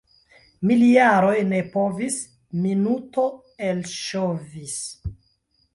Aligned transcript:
Miljaroj 0.69 1.35
ne 1.49 1.59
povis- 1.75 2.17
minuto 2.65 3.27
elŝovis. 3.69 4.77